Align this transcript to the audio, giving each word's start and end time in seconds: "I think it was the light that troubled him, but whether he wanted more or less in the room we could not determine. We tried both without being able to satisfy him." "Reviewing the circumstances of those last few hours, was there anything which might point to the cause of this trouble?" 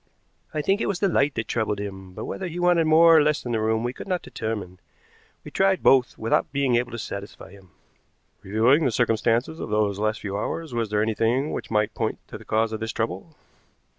"I 0.51 0.63
think 0.63 0.81
it 0.81 0.87
was 0.87 0.97
the 0.99 1.07
light 1.07 1.35
that 1.35 1.47
troubled 1.47 1.77
him, 1.79 2.13
but 2.13 2.25
whether 2.25 2.47
he 2.47 2.57
wanted 2.57 2.85
more 2.87 3.15
or 3.15 3.21
less 3.21 3.45
in 3.45 3.51
the 3.51 3.59
room 3.59 3.83
we 3.83 3.93
could 3.93 4.07
not 4.07 4.23
determine. 4.23 4.79
We 5.43 5.51
tried 5.51 5.83
both 5.83 6.17
without 6.17 6.51
being 6.51 6.75
able 6.75 6.89
to 6.93 6.97
satisfy 6.97 7.51
him." 7.51 7.69
"Reviewing 8.41 8.83
the 8.85 8.91
circumstances 8.91 9.59
of 9.59 9.69
those 9.69 9.99
last 9.99 10.21
few 10.21 10.35
hours, 10.35 10.73
was 10.73 10.89
there 10.89 11.03
anything 11.03 11.51
which 11.51 11.69
might 11.69 11.93
point 11.93 12.17
to 12.29 12.39
the 12.39 12.45
cause 12.45 12.71
of 12.73 12.79
this 12.79 12.91
trouble?" 12.91 13.35